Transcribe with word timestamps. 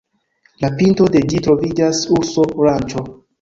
La 0.63 0.71
pinto 0.79 1.09
de 1.15 1.21
ĝi 1.33 1.41
troviĝas 1.49 2.01
urso-ranĉo. 2.17 3.05